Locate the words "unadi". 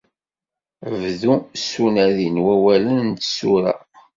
1.85-2.27